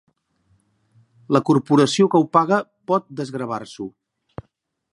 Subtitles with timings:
[1.35, 2.59] La corporació que ho paga
[2.93, 3.87] pot desgravar-s'ho.